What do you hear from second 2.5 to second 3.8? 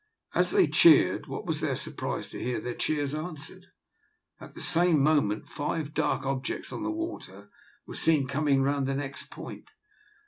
their cheers answered,